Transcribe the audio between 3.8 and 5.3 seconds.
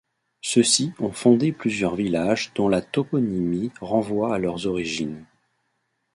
renvoie à leurs origines.